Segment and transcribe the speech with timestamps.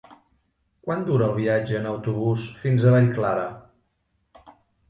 [0.87, 3.47] Quant dura el viatge en autobús fins a Vallclara?